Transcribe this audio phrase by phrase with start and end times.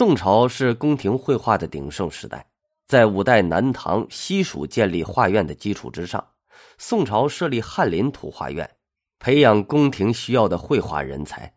[0.00, 2.46] 宋朝是宫廷绘画的鼎盛时代，
[2.88, 6.26] 在五代南唐西蜀建立画院的基础之上，
[6.78, 8.66] 宋朝设立翰林图画院，
[9.18, 11.52] 培养宫廷需要的绘画人才。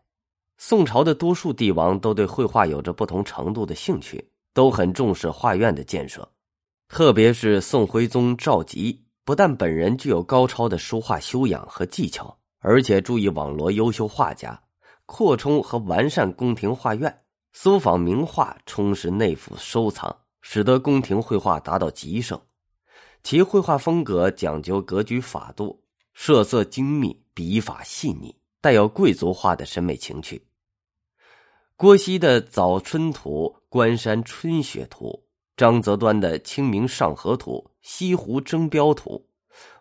[0.58, 6.30] 宋朝的多数帝王都对绘画有着不同程度的兴趣，都很重视画院的建设。
[6.90, 14.62] 特别是宋徽宗赵佶，不但本人具有高超的书画修养和技巧，而且注意网罗优秀画家，
[15.06, 17.22] 扩充和完善宫廷画院，
[17.54, 22.40] 搜访名画，充实内府收藏，使得宫廷绘画达到极盛。
[23.24, 25.82] 其绘画风格讲究格局法度，
[26.14, 28.36] 设色精密，笔法细腻。
[28.60, 30.42] 带有贵族化的审美情趣。
[31.76, 35.08] 郭熙的《早春图》《关山春雪图》，
[35.58, 39.22] 张择端的《清明上河图》《西湖征标图》，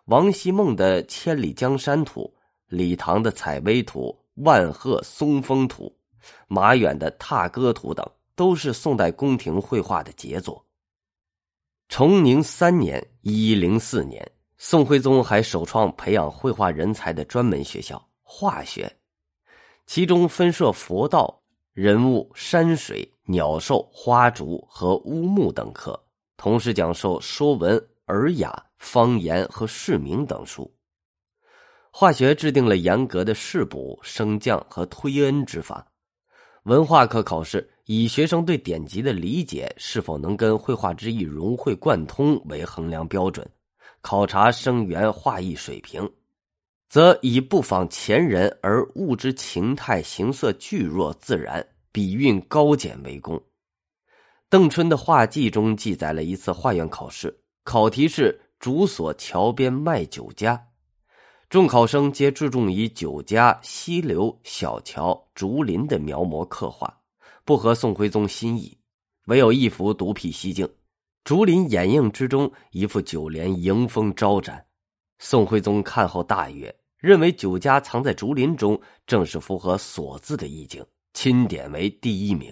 [0.07, 2.33] 王希孟的《千里江山图》，
[2.67, 4.13] 李唐的《采薇图》
[4.45, 5.85] 《万壑松风图》，
[6.47, 10.65] 马远的《踏歌图》等，都是宋代宫廷绘画的杰作。
[11.89, 14.25] 崇宁三年（一一零四年），
[14.57, 18.03] 宋徽宗还首创培养绘画人才的专门学校。
[18.21, 18.91] 化学，
[19.85, 21.43] 其中分设佛道、
[21.73, 26.01] 人物、山水、鸟兽、花竹和乌木等课，
[26.35, 28.49] 同时讲授《说文》《尔雅》
[28.79, 30.73] 《方言》和释名等书。
[31.91, 35.85] 化学制定了严格的试补、升降和推恩之法。
[36.63, 43.45] 文化课考试以学生对典籍的理解是否能跟绘画之意融会贯通为衡量标准，
[43.99, 46.09] 考察生源画艺水平。
[46.87, 53.41] 则以不仿前人而物之情态形色巨若自然，笔韵高简为功。
[54.47, 60.65] 邓春的画记中记载了一次画院考试，考题是“竹所桥边卖酒家”，
[61.53, 66.91] 众考生皆注重以酒家、溪流、小桥、竹林的描摹刻画，
[67.45, 68.75] 不合宋徽宗心意。
[69.25, 70.67] 唯有一幅独辟蹊径，
[71.23, 74.65] 竹林掩映之中，一副酒帘迎风招展。
[75.19, 76.75] 宋徽宗看后大悦。
[76.97, 80.83] 认为酒家藏在竹林中，正是符合所字的意境，
[81.13, 82.51] 钦点为第一名。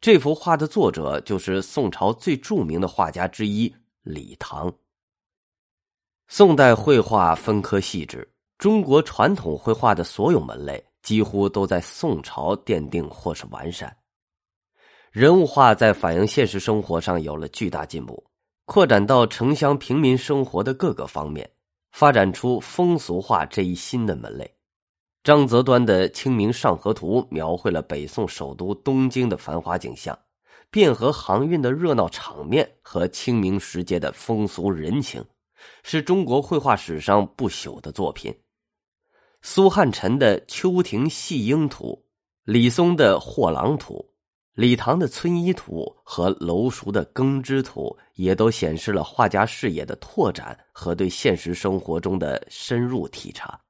[0.00, 4.72] 这幅画的作者就是宋朝最著名的画家之一李唐。
[6.28, 13.94] 宋代绘画分科细致，中国传统绘画的所有门类几乎都在宋朝奠定或是完善。
[15.12, 18.24] 人物画在反映现实生活上有了巨大进步，
[18.64, 21.48] 扩展到城乡平民生活的各个方面。
[21.92, 24.52] 发展出风俗画这一新的门类。
[25.22, 30.18] 张择端的《清明上河图》描绘了北宋首都东京的繁华景象、
[30.72, 35.24] 汴河航运的热闹场面和清明时节的风俗人情，
[35.82, 38.34] 是中国绘画史上不朽的作品。
[39.42, 41.86] 苏汉臣的《秋庭戏莺图》，
[42.44, 43.94] 李松的《货郎图》。
[44.54, 53.60] 李唐的村医图和楼熟的耕织图，也都显示了画家视野的拓展和对现实生活中的深入体察。